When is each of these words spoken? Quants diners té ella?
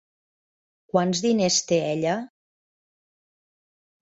Quants 0.93 1.21
diners 1.25 1.59
té 1.73 1.79
ella? 1.91 2.17